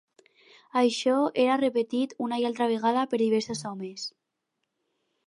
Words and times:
Això 0.79 1.17
era 1.43 1.57
repetit 1.61 2.15
una 2.29 2.39
i 2.45 2.47
altra 2.51 2.69
vegada 2.73 3.05
per 3.13 3.21
diversos 3.25 3.63
homes 3.73 4.07